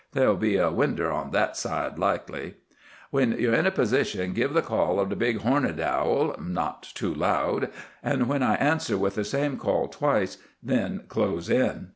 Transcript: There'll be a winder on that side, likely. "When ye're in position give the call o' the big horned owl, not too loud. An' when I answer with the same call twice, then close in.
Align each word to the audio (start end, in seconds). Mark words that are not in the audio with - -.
There'll 0.13 0.35
be 0.35 0.57
a 0.57 0.71
winder 0.71 1.11
on 1.11 1.29
that 1.29 1.55
side, 1.55 1.99
likely. 1.99 2.55
"When 3.11 3.33
ye're 3.33 3.53
in 3.53 3.69
position 3.73 4.33
give 4.33 4.51
the 4.55 4.63
call 4.63 4.99
o' 4.99 5.05
the 5.05 5.15
big 5.15 5.41
horned 5.41 5.79
owl, 5.79 6.35
not 6.41 6.81
too 6.95 7.13
loud. 7.13 7.69
An' 8.01 8.27
when 8.27 8.41
I 8.41 8.55
answer 8.55 8.97
with 8.97 9.13
the 9.13 9.23
same 9.23 9.57
call 9.57 9.89
twice, 9.89 10.39
then 10.63 11.01
close 11.07 11.51
in. 11.51 11.89